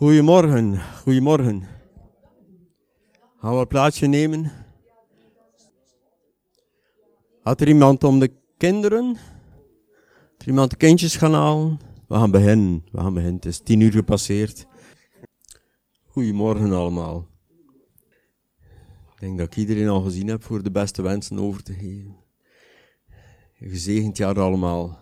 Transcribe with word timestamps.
Goedemorgen, 0.00 0.80
goedemorgen. 1.02 1.68
Gaan 3.40 3.54
we 3.54 3.60
een 3.60 3.66
plaatsje 3.66 4.06
nemen? 4.06 4.52
Had 7.42 7.60
er 7.60 7.68
iemand 7.68 8.04
om 8.04 8.18
de 8.18 8.32
kinderen? 8.56 9.04
Had 9.06 10.38
er 10.38 10.46
iemand 10.46 10.70
de 10.70 10.76
kindjes 10.76 11.16
gaan 11.16 11.32
halen? 11.32 11.80
We 12.08 12.14
gaan 12.14 12.30
beginnen, 12.30 12.84
we 12.92 13.00
gaan 13.00 13.14
beginnen. 13.14 13.36
Het 13.36 13.44
is 13.44 13.60
tien 13.60 13.80
uur 13.80 13.92
gepasseerd. 13.92 14.66
Goedemorgen 16.06 16.72
allemaal. 16.72 17.26
Ik 19.14 19.20
denk 19.20 19.38
dat 19.38 19.46
ik 19.46 19.56
iedereen 19.56 19.88
al 19.88 20.02
gezien 20.02 20.28
heb 20.28 20.44
voor 20.44 20.62
de 20.62 20.70
beste 20.70 21.02
wensen 21.02 21.38
over 21.38 21.62
te 21.62 21.72
geven. 21.72 22.16
Een 23.58 23.70
gezegend 23.70 24.16
jaar 24.16 24.40
allemaal. 24.40 24.98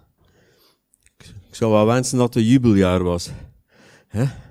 Ik 1.16 1.34
zou 1.50 1.72
wel 1.72 1.86
wensen 1.86 2.18
dat 2.18 2.34
het 2.34 2.42
een 2.42 2.48
jubeljaar 2.48 3.02
was. 3.02 3.30
Hè? 4.08 4.47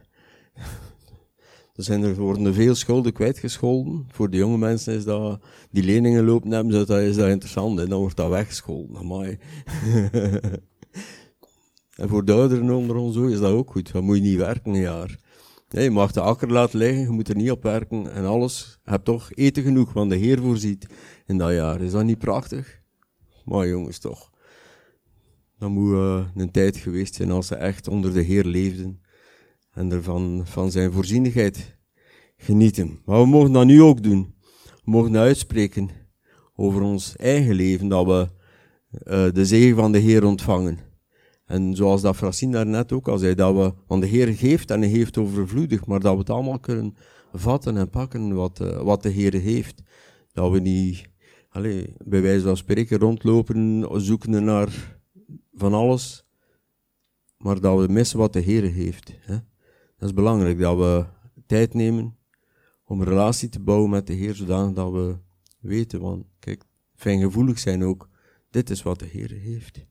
Er 1.77 1.83
zijn 1.83 2.03
er 2.03 2.15
worden 2.15 2.53
veel 2.53 2.75
schulden 2.75 3.13
kwijtgescholden. 3.13 4.05
Voor 4.11 4.29
de 4.29 4.37
jonge 4.37 4.57
mensen 4.57 4.93
is 4.93 5.03
dat, 5.03 5.41
die 5.71 5.83
leningen 5.83 6.25
lopen 6.25 6.51
hebben, 6.51 6.85
dat 6.85 6.99
is 6.99 7.15
dat 7.15 7.29
interessant. 7.29 7.79
En 7.79 7.89
dan 7.89 7.99
wordt 7.99 8.15
dat 8.15 8.29
weggescholden. 8.29 9.07
En 11.95 12.09
voor 12.09 12.25
de 12.25 12.33
ouderen 12.33 12.69
onder 12.69 12.95
ons 12.95 13.15
is 13.15 13.39
dat 13.39 13.51
ook 13.51 13.71
goed. 13.71 13.91
Dan 13.91 14.03
moet 14.03 14.15
je 14.15 14.21
niet 14.21 14.37
werken 14.37 14.73
een 14.73 14.79
jaar. 14.79 15.19
Je 15.67 15.89
mag 15.91 16.11
de 16.11 16.21
akker 16.21 16.51
laten 16.51 16.79
liggen, 16.79 17.01
je 17.01 17.09
moet 17.09 17.29
er 17.29 17.35
niet 17.35 17.51
op 17.51 17.63
werken 17.63 18.11
en 18.11 18.25
alles. 18.25 18.79
Je 18.83 18.91
hebt 18.91 19.05
toch 19.05 19.31
eten 19.33 19.63
genoeg, 19.63 19.93
want 19.93 20.09
de 20.09 20.15
Heer 20.15 20.39
voorziet 20.39 20.87
in 21.25 21.37
dat 21.37 21.51
jaar. 21.51 21.81
Is 21.81 21.91
dat 21.91 22.03
niet 22.03 22.17
prachtig? 22.17 22.81
Maar 23.45 23.67
jongens, 23.67 23.97
toch. 23.97 24.31
Dan 25.59 25.71
moet 25.71 25.91
uh, 25.91 26.25
een 26.35 26.51
tijd 26.51 26.77
geweest 26.77 27.15
zijn 27.15 27.31
als 27.31 27.47
ze 27.47 27.55
echt 27.55 27.87
onder 27.87 28.13
de 28.13 28.21
Heer 28.21 28.45
leefden 28.45 29.01
en 29.77 29.91
ervan 29.91 30.41
van 30.45 30.71
zijn 30.71 30.91
voorzienigheid 30.91 31.77
genieten. 32.37 32.99
Maar 33.05 33.19
we 33.19 33.27
mogen 33.27 33.51
dat 33.51 33.65
nu 33.65 33.81
ook 33.81 34.03
doen. 34.03 34.35
We 34.63 34.91
mogen 34.91 35.17
uitspreken 35.17 35.89
over 36.55 36.81
ons 36.81 37.15
eigen 37.15 37.55
leven, 37.55 37.87
dat 37.87 38.05
we 38.05 38.27
uh, 39.03 39.33
de 39.33 39.45
zegen 39.45 39.75
van 39.75 39.91
de 39.91 39.97
Heer 39.97 40.25
ontvangen. 40.25 40.77
En 41.45 41.75
zoals 41.75 42.01
dat 42.01 42.15
Francine 42.15 42.51
daarnet 42.51 42.91
ook 42.91 43.07
al 43.07 43.17
zei, 43.17 43.35
dat 43.35 43.55
we, 43.55 43.73
want 43.87 44.01
de 44.01 44.07
Heer 44.07 44.27
geeft 44.27 44.71
en 44.71 44.81
hij 44.81 44.89
heeft 44.89 45.17
overvloedig, 45.17 45.85
maar 45.85 45.99
dat 45.99 46.13
we 46.13 46.19
het 46.19 46.29
allemaal 46.29 46.59
kunnen 46.59 46.95
vatten 47.33 47.77
en 47.77 47.89
pakken 47.89 48.33
wat, 48.35 48.59
uh, 48.61 48.81
wat 48.81 49.03
de 49.03 49.09
Heer 49.09 49.33
heeft. 49.33 49.81
Dat 50.31 50.51
we 50.51 50.59
niet, 50.59 51.09
allez, 51.49 51.85
bij 52.05 52.21
wijze 52.21 52.45
van 52.45 52.57
spreken, 52.57 52.97
rondlopen, 52.99 53.87
zoeken 53.91 54.43
naar 54.43 54.97
van 55.53 55.73
alles, 55.73 56.25
maar 57.37 57.59
dat 57.59 57.79
we 57.79 57.93
missen 57.93 58.19
wat 58.19 58.33
de 58.33 58.39
Heer 58.39 58.71
heeft. 58.71 59.13
Hè? 59.19 59.37
Dat 59.97 60.09
is 60.09 60.13
belangrijk, 60.13 60.59
dat 60.59 60.77
we 60.77 61.05
tijd 61.45 61.73
nemen 61.73 62.17
om 62.85 63.01
een 63.01 63.07
relatie 63.07 63.49
te 63.49 63.59
bouwen 63.59 63.89
met 63.89 64.07
de 64.07 64.13
Heer, 64.13 64.35
zodanig 64.35 64.75
dat 64.75 64.91
we 64.91 65.17
weten, 65.59 65.99
want 65.99 66.25
kijk, 66.39 66.63
fijngevoelig 66.95 67.59
zijn 67.59 67.83
ook, 67.83 68.09
dit 68.49 68.69
is 68.69 68.83
wat 68.83 68.99
de 68.99 69.05
Heer 69.05 69.31
heeft. 69.31 69.85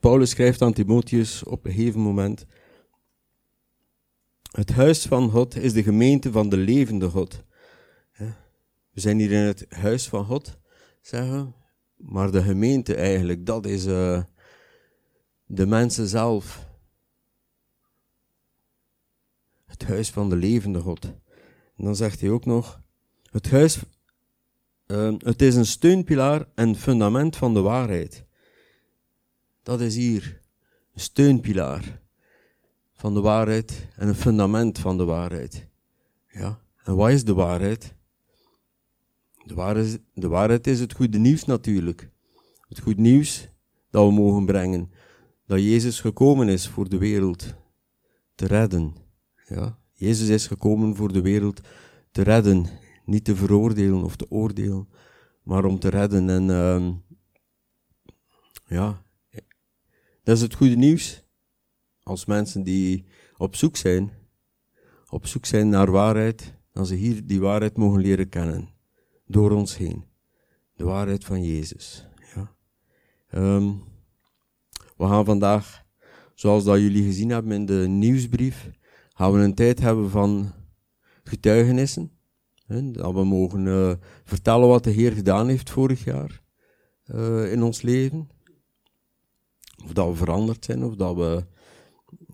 Paulus 0.00 0.30
schrijft 0.30 0.62
aan 0.62 0.72
Timotheus 0.72 1.44
op 1.44 1.66
een 1.66 1.72
gegeven 1.72 2.00
moment, 2.00 2.46
het 4.50 4.70
huis 4.70 5.06
van 5.06 5.30
God 5.30 5.56
is 5.56 5.72
de 5.72 5.82
gemeente 5.82 6.32
van 6.32 6.48
de 6.48 6.56
levende 6.56 7.08
God. 7.08 7.44
We 8.90 9.00
zijn 9.00 9.18
hier 9.18 9.32
in 9.32 9.40
het 9.40 9.66
huis 9.68 10.08
van 10.08 10.24
God, 10.24 10.58
zeggen 11.00 11.54
maar 11.96 12.30
de 12.30 12.42
gemeente 12.42 12.94
eigenlijk, 12.94 13.46
dat 13.46 13.66
is 13.66 13.86
uh, 13.86 14.22
de 15.44 15.66
mensen 15.66 16.06
zelf. 16.06 16.65
Het 19.78 19.88
huis 19.88 20.10
van 20.10 20.28
de 20.28 20.36
levende 20.36 20.80
God. 20.80 21.04
En 21.76 21.84
dan 21.84 21.96
zegt 21.96 22.20
hij 22.20 22.30
ook 22.30 22.44
nog, 22.44 22.80
het 23.30 23.50
huis, 23.50 23.78
uh, 24.86 25.14
het 25.18 25.42
is 25.42 25.54
een 25.54 25.66
steunpilaar 25.66 26.48
en 26.54 26.76
fundament 26.76 27.36
van 27.36 27.54
de 27.54 27.60
waarheid. 27.60 28.24
Dat 29.62 29.80
is 29.80 29.96
hier 29.96 30.40
een 30.94 31.00
steunpilaar 31.00 32.00
van 32.92 33.14
de 33.14 33.20
waarheid 33.20 33.86
en 33.96 34.08
een 34.08 34.14
fundament 34.14 34.78
van 34.78 34.96
de 34.96 35.04
waarheid. 35.04 35.68
Ja, 36.28 36.60
en 36.84 36.96
wat 36.96 37.10
is 37.10 37.24
de 37.24 37.34
waarheid? 37.34 37.94
De 39.44 39.54
waarheid, 39.54 40.00
de 40.14 40.28
waarheid 40.28 40.66
is 40.66 40.80
het 40.80 40.92
goede 40.92 41.18
nieuws 41.18 41.44
natuurlijk. 41.44 42.10
Het 42.68 42.80
goede 42.80 43.00
nieuws 43.00 43.48
dat 43.90 44.06
we 44.06 44.12
mogen 44.12 44.46
brengen. 44.46 44.90
Dat 45.46 45.58
Jezus 45.58 46.00
gekomen 46.00 46.48
is 46.48 46.68
voor 46.68 46.88
de 46.88 46.98
wereld 46.98 47.54
te 48.34 48.46
redden. 48.46 49.05
Ja, 49.48 49.78
Jezus 49.92 50.28
is 50.28 50.46
gekomen 50.46 50.96
voor 50.96 51.12
de 51.12 51.20
wereld 51.22 51.60
te 52.10 52.22
redden. 52.22 52.66
Niet 53.04 53.24
te 53.24 53.36
veroordelen 53.36 54.02
of 54.02 54.16
te 54.16 54.30
oordelen, 54.30 54.88
maar 55.42 55.64
om 55.64 55.78
te 55.78 55.88
redden. 55.88 56.30
En 56.30 56.48
uh, 56.48 56.94
ja, 58.66 59.02
dat 60.22 60.36
is 60.36 60.42
het 60.42 60.54
goede 60.54 60.76
nieuws. 60.76 61.24
Als 62.02 62.24
mensen 62.24 62.62
die 62.62 63.04
op 63.36 63.56
zoek 63.56 63.76
zijn, 63.76 64.12
op 65.08 65.26
zoek 65.26 65.46
zijn 65.46 65.68
naar 65.68 65.90
waarheid, 65.90 66.54
dan 66.72 66.86
ze 66.86 66.94
hier 66.94 67.26
die 67.26 67.40
waarheid 67.40 67.76
mogen 67.76 68.00
leren 68.00 68.28
kennen. 68.28 68.68
Door 69.26 69.50
ons 69.50 69.76
heen. 69.76 70.04
De 70.74 70.84
waarheid 70.84 71.24
van 71.24 71.42
Jezus. 71.42 72.06
Ja. 72.34 72.54
Um, 73.34 73.82
we 74.96 75.06
gaan 75.06 75.24
vandaag, 75.24 75.84
zoals 76.34 76.64
dat 76.64 76.78
jullie 76.78 77.04
gezien 77.04 77.30
hebben 77.30 77.52
in 77.52 77.66
de 77.66 77.86
nieuwsbrief, 77.88 78.70
gaan 79.16 79.32
we 79.32 79.38
een 79.38 79.54
tijd 79.54 79.80
hebben 79.80 80.10
van 80.10 80.52
getuigenissen. 81.24 82.10
Hè, 82.66 82.90
dat 82.90 83.12
we 83.12 83.24
mogen 83.24 83.66
uh, 83.66 83.92
vertellen 84.24 84.68
wat 84.68 84.84
de 84.84 84.90
Heer 84.90 85.12
gedaan 85.12 85.48
heeft 85.48 85.70
vorig 85.70 86.04
jaar 86.04 86.42
uh, 87.06 87.52
in 87.52 87.62
ons 87.62 87.82
leven. 87.82 88.28
Of 89.84 89.92
dat 89.92 90.08
we 90.08 90.14
veranderd 90.14 90.64
zijn, 90.64 90.84
of 90.84 90.94
dat 90.94 91.16
we 91.16 91.46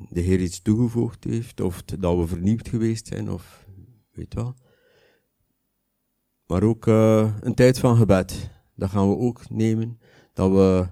de 0.08 0.20
Heer 0.20 0.40
iets 0.40 0.62
toegevoegd 0.62 1.24
heeft, 1.24 1.60
of 1.60 1.82
dat 1.82 2.16
we 2.16 2.26
vernieuwd 2.26 2.68
geweest 2.68 3.06
zijn, 3.06 3.30
of 3.30 3.66
weet 4.12 4.34
wel. 4.34 4.54
Maar 6.46 6.62
ook 6.62 6.86
uh, 6.86 7.36
een 7.40 7.54
tijd 7.54 7.78
van 7.78 7.96
gebed. 7.96 8.50
Dat 8.74 8.90
gaan 8.90 9.08
we 9.08 9.16
ook 9.16 9.50
nemen. 9.50 9.98
Dat 10.32 10.50
we 10.50 10.86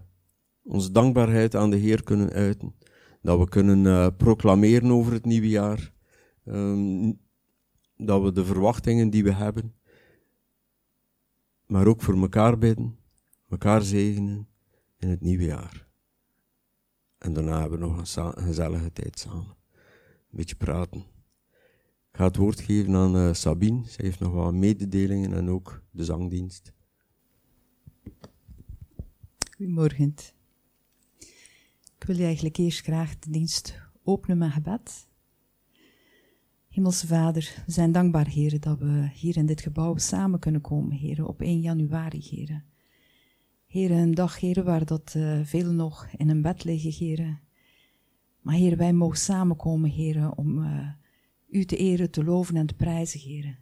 onze 0.62 0.92
dankbaarheid 0.92 1.56
aan 1.56 1.70
de 1.70 1.76
Heer 1.76 2.02
kunnen 2.02 2.30
uiten. 2.30 2.74
Dat 3.22 3.38
we 3.38 3.48
kunnen 3.48 3.84
uh, 3.84 4.06
proclameren 4.16 4.90
over 4.90 5.12
het 5.12 5.24
nieuwe 5.24 5.48
jaar. 5.48 5.92
Um, 6.44 7.18
dat 7.96 8.22
we 8.22 8.32
de 8.32 8.44
verwachtingen 8.44 9.10
die 9.10 9.24
we 9.24 9.32
hebben. 9.32 9.74
Maar 11.66 11.86
ook 11.86 12.02
voor 12.02 12.20
elkaar 12.20 12.58
bidden. 12.58 12.98
elkaar 13.48 13.82
zegenen 13.82 14.48
in 14.96 15.08
het 15.08 15.20
nieuwe 15.20 15.44
jaar. 15.44 15.88
En 17.18 17.32
daarna 17.32 17.60
hebben 17.60 17.78
we 17.78 17.86
nog 17.86 18.16
een, 18.16 18.42
gezellige 18.42 18.92
tijd 18.92 19.18
samen. 19.18 19.56
Een 19.74 20.36
beetje 20.36 20.56
praten. 20.56 21.00
Ik 22.10 22.16
ga 22.16 22.24
het 22.24 22.36
woord 22.36 22.60
geven 22.60 22.94
aan 22.94 23.16
uh, 23.16 23.32
Sabine. 23.32 23.88
Zij 23.88 24.04
heeft 24.04 24.20
nog 24.20 24.32
wat 24.32 24.54
mededelingen 24.54 25.32
en 25.32 25.50
ook 25.50 25.82
de 25.90 26.04
zangdienst. 26.04 26.72
Goedemorgen. 29.56 30.14
Ik 32.00 32.06
wil 32.06 32.16
je 32.16 32.24
eigenlijk 32.24 32.56
eerst 32.56 32.80
graag 32.80 33.18
de 33.18 33.30
dienst 33.30 33.80
openen 34.02 34.38
met 34.38 34.52
gebed. 34.52 35.08
Hemelse 36.68 37.06
Vader, 37.06 37.62
we 37.66 37.72
zijn 37.72 37.92
dankbaar, 37.92 38.26
heren, 38.26 38.60
dat 38.60 38.78
we 38.78 39.10
hier 39.14 39.36
in 39.36 39.46
dit 39.46 39.60
gebouw 39.60 39.96
samen 39.96 40.38
kunnen 40.38 40.60
komen, 40.60 40.96
heren, 40.96 41.26
op 41.26 41.40
1 41.40 41.60
januari, 41.60 42.20
heren. 42.30 42.64
Heren, 43.66 43.96
een 43.96 44.14
dag, 44.14 44.40
heren, 44.40 44.64
waar 44.64 44.84
dat 44.84 45.14
uh, 45.16 45.40
velen 45.44 45.76
nog 45.76 46.08
in 46.16 46.28
een 46.28 46.42
bed 46.42 46.64
liggen, 46.64 46.92
heren. 46.92 47.40
Maar 48.40 48.54
heren, 48.54 48.78
wij 48.78 48.92
mogen 48.92 49.18
samenkomen, 49.18 49.90
heren, 49.90 50.38
om 50.38 50.58
uh, 50.58 50.88
u 51.48 51.64
te 51.64 51.76
eren, 51.76 52.10
te 52.10 52.24
loven 52.24 52.56
en 52.56 52.66
te 52.66 52.74
prijzen, 52.74 53.20
heren. 53.20 53.58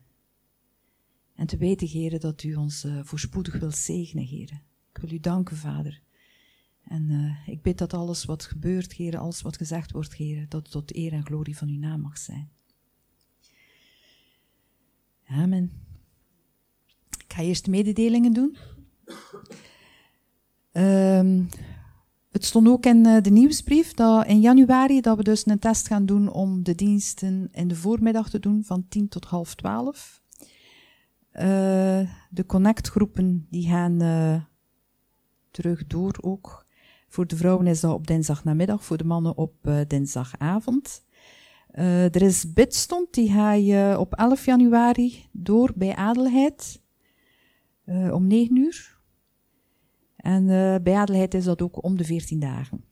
En 1.34 1.46
te 1.46 1.56
weten, 1.56 1.88
heren, 1.88 2.20
dat 2.20 2.42
u 2.42 2.54
ons 2.54 2.84
uh, 2.84 3.00
voorspoedig 3.02 3.58
wilt 3.58 3.76
zegenen, 3.76 4.24
heren. 4.24 4.62
Ik 4.92 4.98
wil 5.00 5.12
u 5.12 5.20
danken, 5.20 5.56
Vader. 5.56 6.06
En 6.88 7.36
ik 7.46 7.62
bid 7.62 7.78
dat 7.78 7.94
alles 7.94 8.24
wat 8.24 8.44
gebeurt, 8.44 8.92
heren, 8.92 9.20
alles 9.20 9.42
wat 9.42 9.56
gezegd 9.56 9.92
wordt, 9.92 10.14
heren, 10.14 10.46
dat 10.48 10.62
het 10.62 10.70
tot 10.70 10.96
eer 10.96 11.12
en 11.12 11.26
glorie 11.26 11.56
van 11.56 11.68
uw 11.68 11.78
naam 11.78 12.00
mag 12.00 12.18
zijn. 12.18 12.50
Amen. 15.26 15.72
Ik 17.10 17.32
ga 17.32 17.42
eerst 17.42 17.66
mededelingen 17.66 18.32
doen. 18.32 18.56
Um, 20.72 21.48
het 22.30 22.44
stond 22.44 22.68
ook 22.68 22.86
in 22.86 23.06
uh, 23.06 23.20
de 23.20 23.30
nieuwsbrief 23.30 23.94
dat 23.94 24.26
in 24.26 24.40
januari 24.40 25.00
dat 25.00 25.16
we 25.16 25.22
dus 25.22 25.46
een 25.46 25.58
test 25.58 25.86
gaan 25.86 26.06
doen 26.06 26.30
om 26.32 26.62
de 26.62 26.74
diensten 26.74 27.48
in 27.52 27.68
de 27.68 27.76
voormiddag 27.76 28.30
te 28.30 28.38
doen 28.38 28.64
van 28.64 28.88
10 28.88 29.08
tot 29.08 29.24
half 29.24 29.54
12. 29.54 30.22
Uh, 31.32 31.42
de 32.30 32.46
connectgroepen 32.46 33.46
die 33.50 33.68
gaan 33.68 33.98
terug 35.50 35.86
door 35.86 36.18
ook. 36.20 36.66
Voor 37.08 37.26
de 37.26 37.36
vrouwen 37.36 37.66
is 37.66 37.80
dat 37.80 37.94
op 37.94 38.06
dinsdagnamiddag, 38.06 38.84
voor 38.84 38.96
de 38.96 39.04
mannen 39.04 39.36
op 39.36 39.54
dinsdagavond. 39.86 41.02
Uh, 41.74 42.14
er 42.14 42.22
is 42.22 42.52
bidstond, 42.52 43.14
die 43.14 43.30
ga 43.30 43.52
je 43.52 43.96
op 43.98 44.14
11 44.14 44.44
januari 44.44 45.24
door 45.32 45.72
bij 45.74 45.94
Adelheid 45.94 46.80
uh, 47.84 48.14
om 48.14 48.26
9 48.26 48.56
uur. 48.56 48.96
En 50.16 50.46
bij 50.82 50.94
Adelheid 50.94 51.34
is 51.34 51.44
dat 51.44 51.62
ook 51.62 51.84
om 51.84 51.96
de 51.96 52.04
14 52.04 52.40
dagen. 52.40 52.84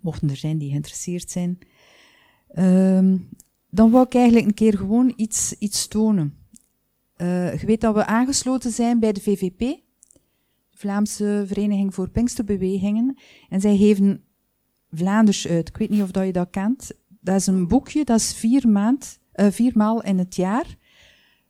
Mochten 0.00 0.30
er 0.30 0.36
zijn 0.36 0.58
die 0.58 0.70
geïnteresseerd 0.70 1.30
zijn. 1.30 1.58
Ehm, 2.48 3.16
dan 3.70 3.90
wou 3.90 4.04
ik 4.06 4.14
eigenlijk 4.14 4.46
een 4.46 4.54
keer 4.54 4.76
gewoon 4.76 5.12
iets, 5.16 5.52
iets 5.58 5.88
tonen. 5.88 6.34
je 7.16 7.62
weet 7.66 7.80
dat 7.80 7.94
we 7.94 8.06
aangesloten 8.06 8.70
zijn 8.70 9.00
bij 9.00 9.12
de 9.12 9.20
VVP, 9.20 9.80
Vlaamse 10.80 11.44
Vereniging 11.46 11.94
voor 11.94 12.08
Pinksterbewegingen. 12.08 13.18
En 13.48 13.60
zij 13.60 13.76
geven 13.76 14.24
Vlaanders 14.90 15.48
uit. 15.48 15.68
Ik 15.68 15.76
weet 15.76 15.90
niet 15.90 16.02
of 16.02 16.10
dat 16.10 16.26
je 16.26 16.32
dat 16.32 16.50
kent. 16.50 16.92
Dat 17.20 17.34
is 17.34 17.46
een 17.46 17.68
boekje, 17.68 18.04
dat 18.04 18.18
is 18.18 18.34
vier, 18.34 18.68
maand, 18.68 19.18
uh, 19.34 19.74
maal 19.74 20.02
in 20.02 20.18
het 20.18 20.36
jaar. 20.36 20.76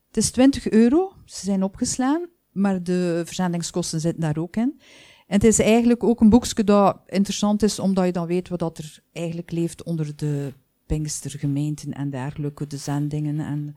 Het 0.06 0.16
is 0.16 0.30
20 0.30 0.70
euro, 0.70 1.12
ze 1.24 1.44
zijn 1.44 1.62
opgeslaan, 1.62 2.28
maar 2.52 2.82
de 2.82 3.22
verzendingskosten 3.24 4.00
zitten 4.00 4.20
daar 4.20 4.36
ook 4.36 4.56
in. 4.56 4.80
En 5.26 5.36
het 5.36 5.44
is 5.44 5.58
eigenlijk 5.58 6.04
ook 6.04 6.20
een 6.20 6.28
boekje 6.28 6.64
dat 6.64 7.00
interessant 7.06 7.62
is, 7.62 7.78
omdat 7.78 8.04
je 8.04 8.12
dan 8.12 8.26
weet 8.26 8.48
wat 8.48 8.78
er 8.78 9.02
eigenlijk 9.12 9.50
leeft 9.50 9.82
onder 9.82 10.16
de 10.16 10.52
Pinkstergemeenten 10.86 11.92
en 11.92 12.10
dergelijke, 12.10 12.66
de 12.66 12.76
zendingen. 12.76 13.40
En 13.40 13.76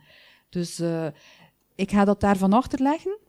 dus 0.49 0.79
uh, 0.79 1.07
ik 1.75 1.91
ga 1.91 2.05
dat 2.05 2.21
daarvan 2.21 2.53
achterleggen. 2.53 3.19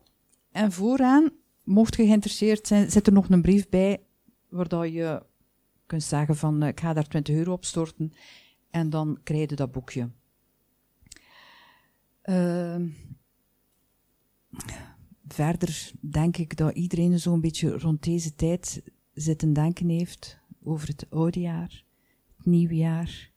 En 0.53 0.73
vooraan, 0.73 1.31
mocht 1.65 1.97
je 1.97 2.07
geïnteresseerd 2.07 2.67
zijn, 2.67 2.91
zit 2.91 3.07
er 3.07 3.13
nog 3.13 3.29
een 3.29 3.43
brief 3.43 3.69
bij, 3.69 4.01
waar 4.49 4.69
dat 4.69 4.93
je 4.93 5.23
kunt 5.87 6.03
zeggen 6.03 6.37
van, 6.37 6.63
uh, 6.63 6.69
ik 6.69 6.81
ga 6.81 6.93
daar 6.93 7.09
20 7.09 7.35
euro 7.35 7.53
op 7.53 7.65
storten 7.65 8.13
en 8.71 8.91
dan 8.91 9.19
krijg 9.23 9.51
je 9.51 9.57
dat 9.57 9.73
boekje. 9.73 10.11
Uh, 12.25 12.81
verder 15.29 15.93
denk 16.01 16.37
ik 16.37 16.57
dat 16.57 16.75
iedereen 16.75 17.19
zo'n 17.19 17.41
beetje 17.41 17.79
rond 17.79 18.03
deze 18.03 18.35
tijd 18.35 18.83
zitten 19.13 19.53
denken 19.53 19.89
heeft 19.89 20.39
over 20.63 20.89
het 20.89 21.07
oude 21.11 21.41
jaar, 21.41 21.85
het 22.37 22.47
nieuwe 22.47 22.75
jaar. 22.75 23.33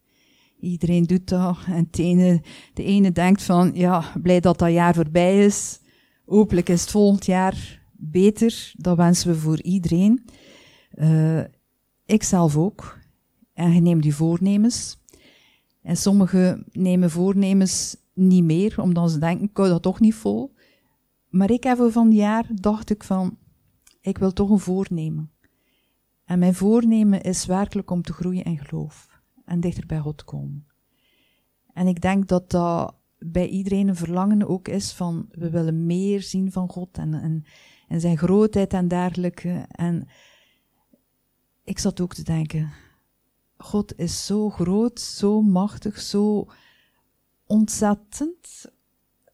Iedereen 0.59 1.03
doet 1.03 1.27
dat. 1.27 1.57
En 1.68 1.88
de 1.91 2.83
ene 2.83 3.12
denkt 3.12 3.44
van, 3.44 3.71
ja, 3.73 4.13
blij 4.21 4.39
dat 4.39 4.59
dat 4.59 4.71
jaar 4.71 4.94
voorbij 4.94 5.45
is. 5.45 5.80
Hopelijk 6.25 6.69
is 6.69 6.81
het 6.81 6.91
volgend 6.91 7.25
jaar 7.25 7.86
beter. 7.97 8.71
Dat 8.75 8.97
wensen 8.97 9.31
we 9.31 9.38
voor 9.38 9.61
iedereen. 9.61 10.25
Uh, 10.94 11.44
ik 12.05 12.23
zelf 12.23 12.57
ook. 12.57 12.99
En 13.53 13.73
je 13.73 13.81
neemt 13.81 14.03
die 14.03 14.15
voornemens. 14.15 14.97
En 15.81 15.97
sommigen 15.97 16.65
nemen 16.71 17.09
voornemens 17.09 17.97
niet 18.13 18.44
meer, 18.44 18.81
omdat 18.81 19.11
ze 19.11 19.19
denken, 19.19 19.45
ik 19.45 19.57
hou 19.57 19.69
dat 19.69 19.81
toch 19.81 19.99
niet 19.99 20.15
vol. 20.15 20.55
Maar 21.29 21.51
ik 21.51 21.63
heb 21.63 21.77
van 21.91 22.07
het 22.07 22.15
jaar, 22.15 22.45
dacht 22.53 22.89
ik 22.89 23.03
van, 23.03 23.38
ik 24.01 24.17
wil 24.17 24.33
toch 24.33 24.49
een 24.49 24.59
voornemen. 24.59 25.31
En 26.25 26.39
mijn 26.39 26.53
voornemen 26.53 27.21
is 27.21 27.45
werkelijk 27.45 27.91
om 27.91 28.01
te 28.01 28.13
groeien 28.13 28.44
in 28.44 28.57
geloof. 28.57 29.21
En 29.45 29.59
dichter 29.59 29.85
bij 29.85 29.99
God 29.99 30.23
komen. 30.23 30.67
En 31.73 31.88
ik 31.88 32.01
denk 32.01 32.27
dat 32.27 32.51
dat 32.51 32.95
bij 33.19 33.47
iedereen 33.47 33.88
een 33.88 33.95
verlangen 33.95 34.47
ook 34.47 34.67
is 34.67 34.94
van, 34.94 35.25
we 35.31 35.49
willen 35.49 35.85
meer 35.85 36.21
zien 36.21 36.51
van 36.51 36.69
God 36.69 36.97
en, 36.97 37.13
en, 37.13 37.45
en 37.87 37.99
zijn 37.99 38.17
grootheid 38.17 38.73
en 38.73 38.87
dergelijke. 38.87 39.65
En 39.71 40.07
ik 41.63 41.79
zat 41.79 42.01
ook 42.01 42.13
te 42.13 42.23
denken, 42.23 42.71
God 43.57 43.97
is 43.97 44.25
zo 44.25 44.49
groot, 44.49 44.99
zo 44.99 45.41
machtig, 45.41 45.99
zo 45.99 46.47
ontzettend, 47.45 48.65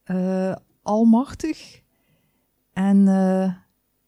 uh, 0.05 0.55
almachtig. 0.81 1.81
En 2.73 2.97
uh, 2.97 3.53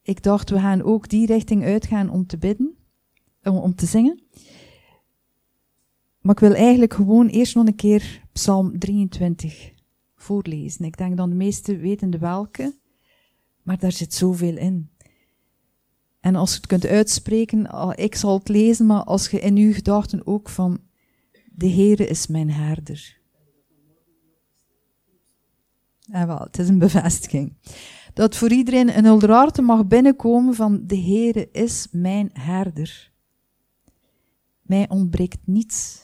ik 0.02 0.24
dacht, 0.24 0.50
we 0.50 0.60
gaan 0.60 0.82
ook 0.82 1.10
die 1.10 1.26
richting 1.26 1.64
uitgaan 1.64 2.10
om 2.10 2.26
te 2.26 2.38
bidden, 2.38 2.76
om, 3.44 3.58
om 3.58 3.76
te 3.76 3.86
zingen. 3.86 4.24
Maar 6.22 6.34
ik 6.34 6.40
wil 6.40 6.54
eigenlijk 6.54 6.94
gewoon 6.94 7.28
eerst 7.28 7.56
nog 7.56 7.68
een 7.68 7.76
keer 7.76 8.22
Psalm 8.32 8.80
23 8.80 9.74
voorlezen. 10.16 10.86
Ik 10.86 10.98
denk 10.98 11.18
dan 11.18 11.30
de 11.30 11.36
meesten 11.36 11.80
weten 11.80 12.10
de 12.10 12.18
welke, 12.18 12.76
maar 13.66 13.78
daar 13.78 13.92
zit 13.92 14.14
zoveel 14.14 14.58
in. 14.58 14.90
En 16.20 16.36
als 16.36 16.52
je 16.52 16.58
het 16.58 16.68
kunt 16.68 16.86
uitspreken, 16.86 17.94
ik 17.96 18.16
zal 18.16 18.38
het 18.38 18.48
lezen, 18.48 18.86
maar 18.86 19.04
als 19.04 19.30
je 19.30 19.40
in 19.40 19.58
uw 19.58 19.74
gedachten 19.74 20.28
ook 20.28 20.50
van, 20.50 20.80
de 21.52 21.70
Heere 21.70 22.08
is 22.08 22.28
mijn 22.28 22.52
herder. 22.52 23.18
En 26.12 26.28
wel, 26.28 26.40
het 26.40 26.60
is 26.60 26.70
een 26.70 26.80
bevestiging. 26.80 27.54
Dat 28.14 28.36
voor 28.36 28.52
iedereen 28.52 28.98
een 28.98 29.06
hulderarte 29.06 29.62
mag 29.62 29.88
binnenkomen 29.88 30.54
van, 30.54 30.88
de 30.88 30.98
Heere 30.98 31.50
is 31.52 31.88
mijn 31.92 32.30
herder. 32.34 33.12
Mij 34.62 34.90
ontbreekt 34.90 35.40
niets. 35.44 36.02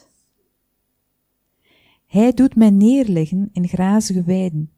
Hij 2.05 2.33
doet 2.33 2.55
mij 2.55 2.69
neerliggen 2.69 3.49
in 3.53 3.67
grazige 3.67 4.23
weiden. 4.23 4.71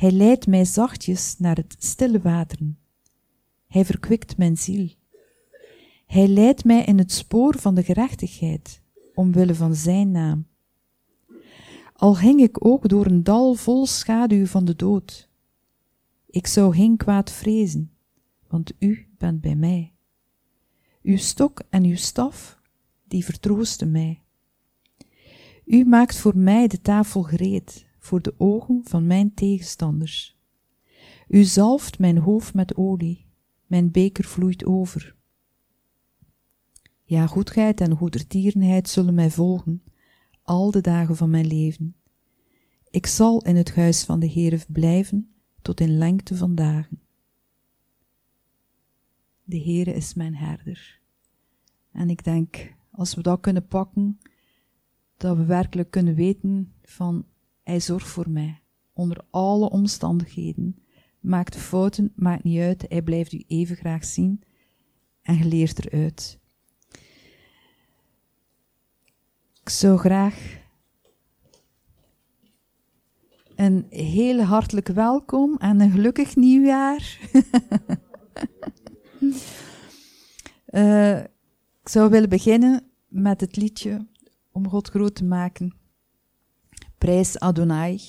Hij 0.00 0.10
leidt 0.10 0.46
mij 0.46 0.64
zachtjes 0.64 1.38
naar 1.38 1.56
het 1.56 1.76
stille 1.78 2.20
wateren. 2.20 2.78
Hij 3.66 3.84
verkwikt 3.84 4.36
mijn 4.36 4.56
ziel. 4.56 4.88
Hij 6.06 6.28
leidt 6.28 6.64
mij 6.64 6.84
in 6.84 6.98
het 6.98 7.12
spoor 7.12 7.58
van 7.58 7.74
de 7.74 7.82
gerechtigheid, 7.82 8.82
omwille 9.14 9.54
van 9.54 9.74
zijn 9.74 10.10
naam. 10.10 10.46
Al 11.92 12.14
ging 12.14 12.40
ik 12.40 12.66
ook 12.66 12.88
door 12.88 13.06
een 13.06 13.24
dal 13.24 13.54
vol 13.54 13.86
schaduw 13.86 14.46
van 14.46 14.64
de 14.64 14.76
dood. 14.76 15.28
Ik 16.26 16.46
zou 16.46 16.74
geen 16.74 16.96
kwaad 16.96 17.30
vrezen, 17.30 17.90
want 18.48 18.72
u 18.78 19.06
bent 19.18 19.40
bij 19.40 19.56
mij. 19.56 19.92
Uw 21.02 21.16
stok 21.16 21.62
en 21.70 21.84
uw 21.84 21.96
staf, 21.96 22.60
die 23.04 23.24
vertroosten 23.24 23.90
mij. 23.90 24.22
U 25.64 25.84
maakt 25.84 26.16
voor 26.16 26.36
mij 26.36 26.66
de 26.66 26.80
tafel 26.80 27.22
gereed, 27.22 27.88
voor 28.00 28.22
de 28.22 28.34
ogen 28.36 28.80
van 28.84 29.06
mijn 29.06 29.34
tegenstanders. 29.34 30.38
U 31.28 31.44
zalft 31.44 31.98
mijn 31.98 32.18
hoofd 32.18 32.54
met 32.54 32.76
olie 32.76 33.28
mijn 33.66 33.90
beker 33.90 34.24
vloeit 34.24 34.64
over. 34.64 35.14
Ja, 37.04 37.26
goedheid 37.26 37.80
en 37.80 37.96
goedertierenheid 37.96 38.88
zullen 38.88 39.14
mij 39.14 39.30
volgen, 39.30 39.82
al 40.42 40.70
de 40.70 40.80
dagen 40.80 41.16
van 41.16 41.30
mijn 41.30 41.46
leven. 41.46 41.94
Ik 42.90 43.06
zal 43.06 43.42
in 43.42 43.56
het 43.56 43.74
huis 43.74 44.04
van 44.04 44.20
de 44.20 44.26
Heer 44.26 44.64
blijven 44.68 45.32
tot 45.62 45.80
in 45.80 45.98
lengte 45.98 46.36
van 46.36 46.54
dagen. 46.54 47.00
De 49.44 49.60
Heere 49.60 49.94
is 49.94 50.14
mijn 50.14 50.34
herder. 50.34 51.00
En 51.92 52.10
ik 52.10 52.24
denk, 52.24 52.74
als 52.90 53.14
we 53.14 53.22
dat 53.22 53.40
kunnen 53.40 53.66
pakken, 53.66 54.20
dat 55.16 55.36
we 55.36 55.44
werkelijk 55.44 55.90
kunnen 55.90 56.14
weten 56.14 56.72
van, 56.82 57.26
Hij 57.62 57.80
zorgt 57.80 58.08
voor 58.08 58.30
mij, 58.30 58.62
onder 58.92 59.24
alle 59.30 59.70
omstandigheden, 59.70 60.80
Maakt 61.20 61.56
fouten, 61.56 62.12
maakt 62.14 62.44
niet 62.44 62.60
uit. 62.60 62.84
Hij 62.88 63.02
blijft 63.02 63.32
u 63.32 63.44
even 63.46 63.76
graag 63.76 64.04
zien 64.04 64.42
en 65.22 65.36
je 65.36 65.44
leert 65.44 65.86
eruit. 65.86 66.38
Ik 69.60 69.68
zou 69.68 69.98
graag 69.98 70.58
een 73.54 73.86
hele 73.88 74.42
hartelijk 74.42 74.88
welkom 74.88 75.56
en 75.56 75.80
een 75.80 75.90
gelukkig 75.90 76.36
nieuwjaar. 76.36 77.18
uh, 80.70 81.18
ik 81.82 81.88
zou 81.88 82.10
willen 82.10 82.28
beginnen 82.28 82.82
met 83.08 83.40
het 83.40 83.56
liedje 83.56 84.06
om 84.52 84.68
God 84.68 84.88
groot 84.88 85.14
te 85.14 85.24
maken. 85.24 85.79
Prijs 87.00 87.38
Adonai. 87.38 88.00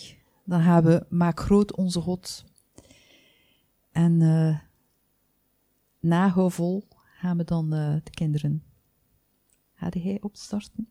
Dan 0.43 0.61
gaan 0.61 0.83
we 0.83 1.05
Maak 1.09 1.39
groot 1.39 1.75
onze 1.75 2.01
God. 2.01 2.45
En 3.91 4.21
uh, 4.21 4.57
na 5.99 6.29
Hovol 6.29 6.87
gaan 7.17 7.37
we 7.37 7.43
dan 7.43 7.73
uh, 7.73 7.95
de 8.03 8.11
kinderen. 8.11 8.63
Ga 9.73 9.89
hij 9.89 10.17
opstarten? 10.21 10.87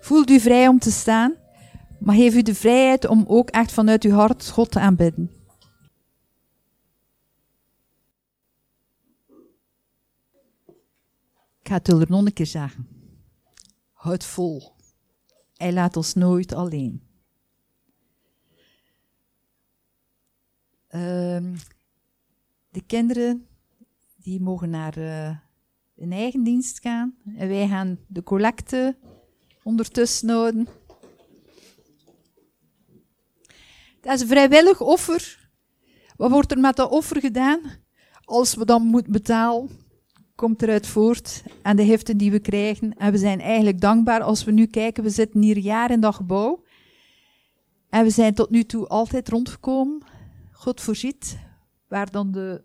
Voelt 0.00 0.30
u 0.30 0.40
vrij 0.40 0.68
om 0.68 0.78
te 0.78 0.90
staan, 0.90 1.34
maar 1.98 2.14
geef 2.14 2.34
u 2.34 2.42
de 2.42 2.54
vrijheid 2.54 3.06
om 3.06 3.24
ook 3.26 3.50
echt 3.50 3.72
vanuit 3.72 4.04
uw 4.04 4.12
hart 4.12 4.50
God 4.50 4.70
te 4.70 4.80
aanbidden. 4.80 5.30
Ga 11.74 11.80
het 11.80 12.02
er 12.02 12.10
nog 12.10 12.24
een 12.24 12.32
keer 12.32 12.46
zeggen. 12.46 12.88
Houd 13.92 14.24
vol. 14.24 14.72
Hij 15.54 15.72
laat 15.72 15.96
ons 15.96 16.14
nooit 16.14 16.52
alleen. 16.52 17.02
Um, 20.90 21.56
de 22.68 22.82
kinderen 22.86 23.46
die 24.16 24.40
mogen 24.40 24.70
naar 24.70 24.98
uh, 24.98 25.36
in 25.94 26.12
eigen 26.12 26.42
dienst 26.42 26.80
gaan. 26.80 27.14
En 27.36 27.48
wij 27.48 27.68
gaan 27.68 27.98
de 28.06 28.22
collecte 28.22 28.96
ondertussen 29.62 30.28
houden. 30.28 30.68
Dat 34.00 34.14
is 34.14 34.20
een 34.20 34.28
vrijwillig 34.28 34.80
offer. 34.80 35.50
Wat 36.16 36.30
wordt 36.30 36.50
er 36.50 36.58
met 36.58 36.76
dat 36.76 36.90
offer 36.90 37.20
gedaan? 37.20 37.60
Als 38.24 38.54
we 38.54 38.64
dan 38.64 38.82
moeten 38.82 39.12
betalen, 39.12 39.83
komt 40.34 40.62
eruit 40.62 40.86
voort 40.86 41.42
en 41.62 41.76
de 41.76 41.84
heften 41.84 42.16
die 42.16 42.30
we 42.30 42.38
krijgen. 42.38 42.96
En 42.96 43.12
we 43.12 43.18
zijn 43.18 43.40
eigenlijk 43.40 43.80
dankbaar 43.80 44.20
als 44.20 44.44
we 44.44 44.50
nu 44.50 44.66
kijken. 44.66 45.02
We 45.02 45.10
zitten 45.10 45.42
hier 45.42 45.58
jaar 45.58 45.90
in 45.90 46.00
dat 46.00 46.14
gebouw. 46.14 46.64
En 47.88 48.04
we 48.04 48.10
zijn 48.10 48.34
tot 48.34 48.50
nu 48.50 48.64
toe 48.64 48.86
altijd 48.86 49.28
rondgekomen. 49.28 50.02
God 50.52 50.80
voorziet 50.80 51.38
waar 51.88 52.10
dan 52.10 52.32
de 52.32 52.62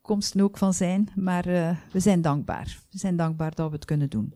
komsten 0.00 0.40
ook 0.40 0.58
van 0.58 0.74
zijn. 0.74 1.08
Maar 1.14 1.48
uh, 1.48 1.76
we 1.92 2.00
zijn 2.00 2.22
dankbaar. 2.22 2.78
We 2.90 2.98
zijn 2.98 3.16
dankbaar 3.16 3.54
dat 3.54 3.68
we 3.68 3.74
het 3.74 3.84
kunnen 3.84 4.10
doen. 4.10 4.34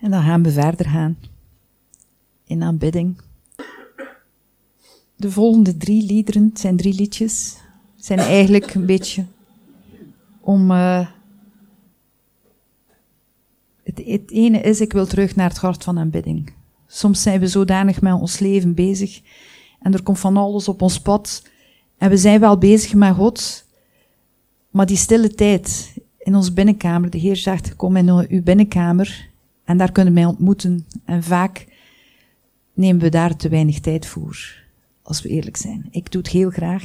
En 0.00 0.10
dan 0.10 0.22
gaan 0.22 0.42
we 0.42 0.50
verder 0.50 0.86
gaan 0.86 1.18
in 2.44 2.62
aanbidding. 2.62 3.20
De 5.20 5.30
volgende 5.30 5.76
drie 5.76 6.06
liederen, 6.06 6.44
het 6.44 6.60
zijn 6.60 6.76
drie 6.76 6.94
liedjes, 6.94 7.56
zijn 7.96 8.18
eigenlijk 8.18 8.74
een 8.74 8.86
beetje 8.86 9.24
om. 10.40 10.70
Uh, 10.70 11.06
het, 13.82 14.02
het 14.04 14.30
ene 14.30 14.60
is, 14.60 14.80
ik 14.80 14.92
wil 14.92 15.06
terug 15.06 15.36
naar 15.36 15.48
het 15.48 15.58
hart 15.58 15.84
van 15.84 15.98
aanbidding. 15.98 16.52
Soms 16.86 17.22
zijn 17.22 17.40
we 17.40 17.46
zodanig 17.46 18.00
met 18.00 18.12
ons 18.12 18.38
leven 18.38 18.74
bezig 18.74 19.20
en 19.80 19.92
er 19.92 20.02
komt 20.02 20.18
van 20.18 20.36
alles 20.36 20.68
op 20.68 20.82
ons 20.82 21.00
pad 21.00 21.42
en 21.98 22.10
we 22.10 22.16
zijn 22.16 22.40
wel 22.40 22.58
bezig 22.58 22.94
met 22.94 23.14
God, 23.14 23.64
maar 24.70 24.86
die 24.86 24.96
stille 24.96 25.34
tijd 25.34 25.94
in 26.18 26.34
ons 26.34 26.52
binnenkamer, 26.52 27.10
de 27.10 27.18
Heer 27.18 27.36
zegt, 27.36 27.76
kom 27.76 27.96
in 27.96 28.08
uw 28.08 28.42
binnenkamer 28.42 29.28
en 29.64 29.76
daar 29.76 29.92
kunnen 29.92 30.14
wij 30.14 30.24
ontmoeten 30.24 30.86
en 31.04 31.22
vaak 31.22 31.66
nemen 32.72 33.02
we 33.02 33.08
daar 33.08 33.36
te 33.36 33.48
weinig 33.48 33.80
tijd 33.80 34.06
voor, 34.06 34.59
als 35.10 35.22
we 35.22 35.28
eerlijk 35.28 35.56
zijn. 35.56 35.88
Ik 35.90 36.12
doe 36.12 36.22
het 36.22 36.30
heel 36.30 36.50
graag. 36.50 36.84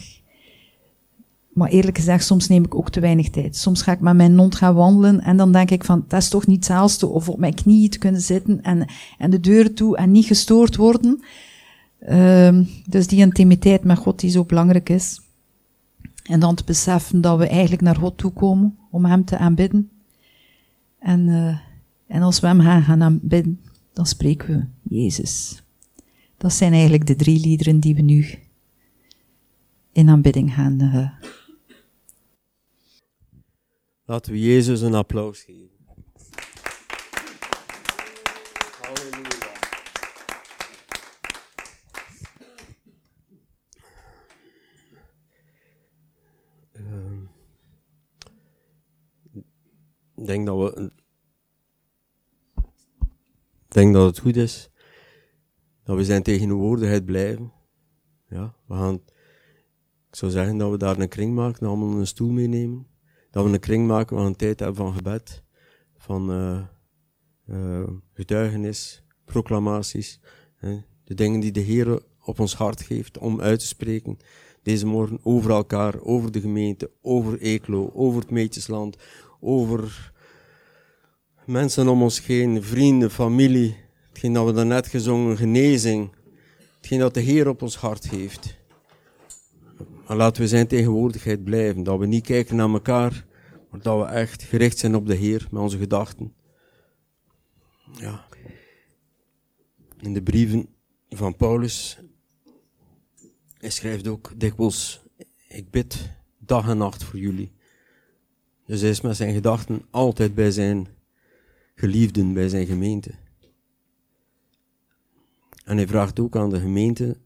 Maar 1.54 1.70
eerlijk 1.70 1.98
gezegd, 1.98 2.26
soms 2.26 2.48
neem 2.48 2.64
ik 2.64 2.76
ook 2.76 2.90
te 2.90 3.00
weinig 3.00 3.30
tijd. 3.30 3.56
Soms 3.56 3.82
ga 3.82 3.92
ik 3.92 4.00
met 4.00 4.16
mijn 4.16 4.38
hond 4.38 4.56
gaan 4.56 4.76
wandelen 4.76 5.22
en 5.22 5.38
dan 5.38 5.52
denk 5.52 5.72
ik 5.72 5.84
van, 5.84 6.06
dat 6.08 6.22
is 6.22 6.30
toch 6.30 6.48
niet 6.48 6.56
hetzelfde. 6.56 7.08
Of 7.08 7.30
op 7.30 7.40
mijn 7.40 7.54
knieën 7.54 7.90
te 7.90 7.98
kunnen 7.98 8.22
zitten 8.22 8.62
en, 8.62 8.88
en 9.18 9.30
de 9.30 9.40
deur 9.40 9.74
toe 9.74 9.98
en 9.98 10.12
niet 10.12 10.26
gestoord 10.26 10.76
worden. 10.76 11.24
Um, 12.10 12.70
dus 12.86 13.08
die 13.08 13.20
intimiteit 13.20 13.84
met 13.84 13.98
God 13.98 14.20
die 14.20 14.30
zo 14.30 14.44
belangrijk 14.44 14.90
is. 14.90 15.22
En 16.24 16.40
dan 16.40 16.56
te 16.56 16.64
beseffen 16.64 17.22
dat 17.22 17.38
we 17.38 17.48
eigenlijk 17.48 17.82
naar 17.82 17.96
God 17.96 18.18
toe 18.18 18.32
komen 18.32 18.78
om 18.90 19.06
Hem 19.06 19.26
te 19.26 19.38
aanbidden. 19.38 19.90
En, 21.00 21.28
uh, 21.28 21.58
en 22.08 22.22
als 22.22 22.40
we 22.40 22.48
Hem 22.48 22.62
gaan, 22.62 22.84
gaan 22.84 23.04
aanbidden, 23.04 23.60
dan 23.94 24.06
spreken 24.06 24.72
we 24.84 24.96
Jezus. 24.96 25.64
Dat 26.46 26.54
zijn 26.54 26.72
eigenlijk 26.72 27.06
de 27.06 27.16
drie 27.16 27.40
liederen 27.40 27.80
die 27.80 27.96
we 27.96 28.02
nu 28.02 28.28
in 29.92 30.10
aanbidding 30.10 30.54
gaan. 30.54 30.82
Uh... 30.82 31.20
Laten 34.04 34.32
we 34.32 34.40
Jezus 34.40 34.82
een 34.82 34.94
applaus 34.94 35.42
geven. 35.42 35.70
Uh, 46.74 47.22
ik 50.16 50.26
denk 50.26 50.46
dat 50.46 50.58
we. 50.58 50.92
Ik 53.66 53.74
denk 53.74 53.94
dat 53.94 54.06
het 54.06 54.20
goed 54.20 54.36
is 54.36 54.70
dat 55.86 55.96
we 55.96 56.04
zijn 56.04 56.24
tegenwoordigheid 56.24 57.06
blijven. 57.06 57.52
Ja, 58.30 58.56
we 58.68 58.74
gaan, 58.74 58.94
ik 60.10 60.16
zou 60.16 60.32
zeggen 60.32 60.58
dat 60.58 60.72
we 60.72 60.78
daar 60.78 61.00
een 61.00 61.08
kring 61.08 61.36
maken, 61.36 61.68
allemaal 61.68 62.00
een 62.00 62.08
stoel 62.08 62.32
meenemen. 62.32 62.88
Dat 63.32 63.46
we 63.46 63.52
een 63.52 63.60
kring 63.60 63.88
maken 63.88 64.16
waar 64.16 64.26
een 64.26 64.36
tijd 64.36 64.60
hebben 64.60 64.78
van 64.78 64.94
gebed, 64.94 65.44
van 65.98 66.32
uh, 66.32 66.62
uh, 67.48 67.88
getuigenis, 68.14 69.04
proclamaties. 69.26 70.20
Hè, 70.56 70.82
de 71.04 71.14
dingen 71.14 71.40
die 71.40 71.52
de 71.52 71.60
Heer 71.60 72.02
op 72.24 72.40
ons 72.40 72.56
hart 72.56 72.82
geeft 72.82 73.18
om 73.18 73.42
uit 73.42 73.60
te 73.60 73.66
spreken. 73.66 74.18
Deze 74.64 74.86
morgen 74.86 75.20
over 75.24 75.52
elkaar, 75.52 76.02
over 76.02 76.32
de 76.32 76.42
gemeente, 76.42 76.92
over 77.02 77.40
Eeklo, 77.40 77.92
over 77.94 78.22
het 78.22 78.32
Meetjesland, 78.32 78.98
over 79.40 80.14
mensen 81.46 81.88
om 81.88 82.02
ons 82.02 82.26
heen, 82.26 82.64
vrienden, 82.64 83.12
familie, 83.12 83.85
Hetgeen 84.16 84.34
dat 84.34 84.46
we 84.46 84.52
daarnet 84.52 84.88
gezongen, 84.88 85.38
genezing. 85.38 86.10
Hetgeen 86.78 87.00
dat 87.00 87.14
de 87.14 87.20
Heer 87.20 87.48
op 87.48 87.62
ons 87.62 87.76
hart 87.76 88.10
heeft. 88.10 88.58
Maar 90.08 90.18
laten 90.18 90.42
we 90.42 90.48
zijn 90.48 90.68
tegenwoordigheid 90.68 91.44
blijven. 91.44 91.84
Dat 91.84 92.00
we 92.00 92.06
niet 92.06 92.26
kijken 92.26 92.56
naar 92.56 92.70
elkaar, 92.70 93.26
maar 93.70 93.82
dat 93.82 94.00
we 94.00 94.06
echt 94.14 94.44
gericht 94.44 94.78
zijn 94.78 94.96
op 94.96 95.08
de 95.08 95.16
Heer 95.16 95.48
met 95.52 95.62
onze 95.62 95.78
gedachten. 95.78 96.34
Ja. 98.00 98.26
In 100.00 100.14
de 100.14 100.22
brieven 100.22 100.68
van 101.10 101.36
Paulus, 101.36 102.00
hij 103.58 103.70
schrijft 103.70 104.08
ook 104.08 104.32
dikwijls, 104.38 105.02
ik 105.48 105.70
bid 105.70 106.10
dag 106.38 106.70
en 106.70 106.78
nacht 106.78 107.04
voor 107.04 107.20
jullie. 107.20 107.52
Dus 108.66 108.82
hij 108.82 108.90
is 108.90 109.02
met 109.02 109.16
zijn 109.16 109.34
gedachten 109.34 109.86
altijd 109.90 110.36
bij 110.36 110.52
zijn 110.52 110.88
geliefden, 111.76 112.34
bij 112.34 112.50
zijn 112.50 112.66
gemeente. 112.66 113.24
En 115.66 115.78
hij 115.78 115.88
vraagt 115.88 116.20
ook 116.20 116.36
aan 116.36 116.50
de 116.50 116.60
gemeente, 116.60 117.18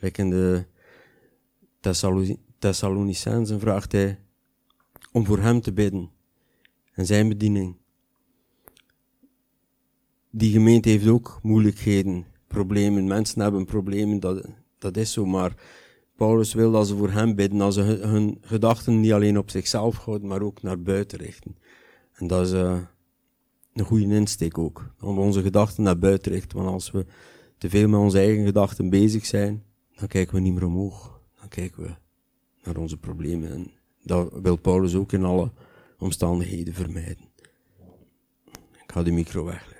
like 0.00 0.22
in 0.22 0.30
de 0.30 0.64
Thessalonicensen, 2.58 3.60
vraagt 3.60 3.92
hij 3.92 4.18
om 5.12 5.26
voor 5.26 5.38
hem 5.38 5.60
te 5.60 5.72
bidden 5.72 6.10
en 6.92 7.06
zijn 7.06 7.28
bediening. 7.28 7.76
Die 10.30 10.52
gemeente 10.52 10.88
heeft 10.88 11.08
ook 11.08 11.38
moeilijkheden, 11.42 12.26
problemen. 12.46 13.06
Mensen 13.06 13.40
hebben 13.40 13.64
problemen, 13.64 14.20
dat, 14.20 14.46
dat 14.78 14.96
is 14.96 15.12
zo. 15.12 15.26
Maar 15.26 15.54
Paulus 16.16 16.54
wil 16.54 16.70
dat 16.72 16.86
ze 16.86 16.96
voor 16.96 17.10
hem 17.10 17.34
bidden, 17.34 17.58
dat 17.58 17.74
ze 17.74 17.80
hun, 17.80 18.38
gedachten 18.40 19.00
niet 19.00 19.12
alleen 19.12 19.38
op 19.38 19.50
zichzelf 19.50 19.96
houden, 19.96 20.28
maar 20.28 20.42
ook 20.42 20.62
naar 20.62 20.82
buiten 20.82 21.18
richten. 21.18 21.56
En 22.12 22.26
dat 22.26 22.46
is 22.46 22.52
uh, 22.52 22.78
een 23.72 23.84
goede 23.84 24.14
insteek 24.14 24.58
ook. 24.58 24.94
Om 25.00 25.18
onze 25.18 25.42
gedachten 25.42 25.82
naar 25.82 25.98
buiten 25.98 26.32
richten. 26.32 26.58
Want 26.58 26.70
als 26.70 26.90
we 26.90 27.06
te 27.58 27.70
veel 27.70 27.88
met 27.88 28.00
onze 28.00 28.18
eigen 28.18 28.44
gedachten 28.44 28.90
bezig 28.90 29.26
zijn, 29.26 29.64
dan 29.96 30.08
kijken 30.08 30.34
we 30.34 30.40
niet 30.40 30.54
meer 30.54 30.66
omhoog. 30.66 31.20
Dan 31.40 31.48
kijken 31.48 31.82
we 31.82 31.94
naar 32.62 32.76
onze 32.76 32.96
problemen. 32.96 33.50
En 33.50 33.70
dat 34.02 34.32
wil 34.42 34.56
Paulus 34.56 34.94
ook 34.94 35.12
in 35.12 35.24
alle 35.24 35.52
omstandigheden 35.98 36.74
vermijden. 36.74 37.28
Ik 38.72 38.92
ga 38.92 39.02
de 39.02 39.10
micro 39.10 39.44
wegleggen. 39.44 39.77